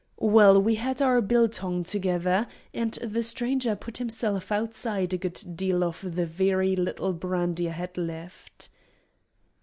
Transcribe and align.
Well, 0.17 0.59
we 0.59 0.77
had 0.81 0.99
our 0.99 1.21
biltong 1.21 1.83
together, 1.83 2.47
and 2.73 2.93
the 3.03 3.21
Stranger 3.21 3.75
put 3.75 3.97
himself 3.99 4.51
outside 4.51 5.13
a 5.13 5.17
good 5.19 5.39
deal 5.53 5.83
of 5.83 6.15
the 6.15 6.25
very 6.25 6.75
little 6.75 7.13
brandy 7.13 7.69
I 7.69 7.73
had 7.73 7.95
left. 7.99 8.69